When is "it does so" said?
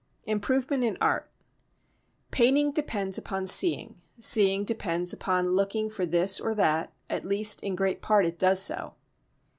8.25-8.95